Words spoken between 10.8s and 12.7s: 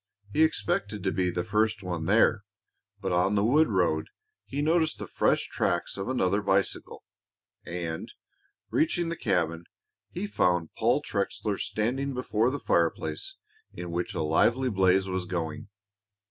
Trexler standing before the